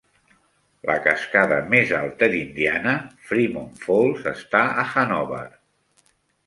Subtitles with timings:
[0.89, 2.95] La cascada més alta d'Indiana,
[3.29, 5.49] Fremont Falls, està a Hanover.